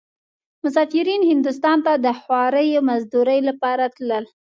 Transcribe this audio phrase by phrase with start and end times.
[0.63, 4.25] مسافرين هندوستان ته د خوارۍ مزدورۍ لپاره تلل.